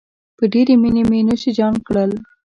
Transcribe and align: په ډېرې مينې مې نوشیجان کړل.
په 0.37 0.43
ډېرې 0.53 0.73
مينې 0.81 1.03
مې 1.09 1.19
نوشیجان 1.27 1.73
کړل. 1.87 2.11